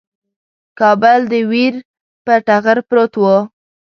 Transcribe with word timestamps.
کابل 0.79 1.19
د 1.31 1.33
ویر 1.49 1.75
پر 2.25 2.37
ټغر 2.47 2.77
پروت 2.87 3.13
وو. 3.21 3.37